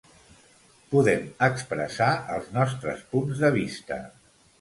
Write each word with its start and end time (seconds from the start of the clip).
Podem 0.93 1.27
expressar 1.47 2.07
els 2.37 2.47
nostres 2.55 3.05
punts 3.13 3.43
de 3.45 3.53
vista. 3.59 3.99